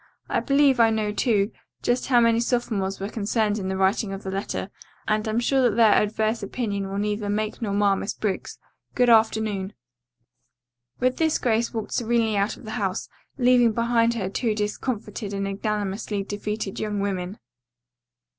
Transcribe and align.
I 0.27 0.39
believe 0.39 0.79
I 0.79 0.89
know 0.89 1.11
too, 1.11 1.51
just 1.83 2.07
how 2.07 2.19
many 2.19 2.39
sophomores 2.39 2.99
were 2.99 3.07
concerned 3.07 3.59
in 3.59 3.67
the 3.69 3.77
writing 3.77 4.11
of 4.13 4.23
the 4.23 4.31
letter, 4.31 4.71
and 5.07 5.27
am 5.27 5.39
sure 5.39 5.61
that 5.61 5.75
their 5.75 5.93
adverse 5.93 6.41
opinion 6.41 6.89
will 6.89 6.97
neither 6.97 7.29
make 7.29 7.61
nor 7.61 7.71
mar 7.71 7.95
Miss 7.95 8.15
Briggs. 8.15 8.57
Good 8.95 9.11
afternoon." 9.11 9.73
With 10.99 11.17
this 11.17 11.37
Grace 11.37 11.71
walked 11.71 11.93
serenely 11.93 12.35
out 12.35 12.57
of 12.57 12.65
the 12.65 12.81
house, 12.81 13.09
leaving 13.37 13.73
behind 13.73 14.15
her 14.15 14.27
two 14.27 14.55
discomfited 14.55 15.35
and 15.35 15.47
ignominiously 15.47 16.23
defeated 16.23 16.79
young 16.79 16.99
women. 16.99 17.37